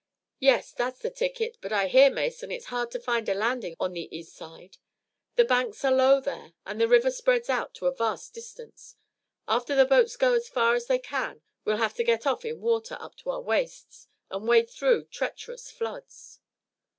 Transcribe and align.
"Yes, 0.39 0.71
that's 0.71 0.97
the 0.97 1.11
ticket, 1.11 1.59
but 1.61 1.71
I 1.71 1.85
hear, 1.87 2.09
Mason, 2.09 2.49
it's 2.51 2.65
hard 2.73 2.89
to 2.89 2.99
find 2.99 3.29
a 3.29 3.35
landing 3.35 3.75
on 3.79 3.93
the 3.93 4.09
east 4.17 4.33
side. 4.35 4.77
The 5.35 5.45
banks 5.45 5.85
are 5.85 5.91
low 5.91 6.19
there 6.19 6.53
and 6.65 6.81
the 6.81 6.87
river 6.87 7.11
spreads 7.11 7.51
out 7.51 7.75
to 7.75 7.85
a 7.85 7.93
vast 7.93 8.33
distance. 8.33 8.95
After 9.47 9.75
the 9.75 9.85
boats 9.85 10.15
go 10.15 10.33
as 10.33 10.49
far 10.49 10.73
as 10.73 10.87
they 10.87 10.97
can 10.97 11.43
we'll 11.65 11.77
have 11.77 11.93
to 11.97 12.03
get 12.03 12.25
off 12.25 12.43
in 12.45 12.61
water 12.61 12.97
up 12.99 13.15
to 13.17 13.29
our 13.29 13.41
waists 13.41 14.07
and 14.31 14.47
wade 14.47 14.71
through 14.71 15.03
treacherous 15.05 15.69
floods." 15.69 16.39